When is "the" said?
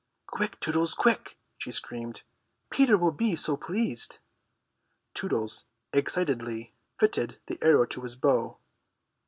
7.45-7.61